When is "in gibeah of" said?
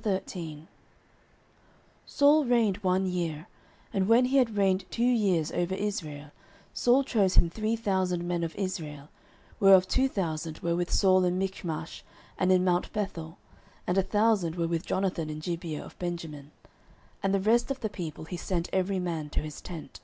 15.28-15.98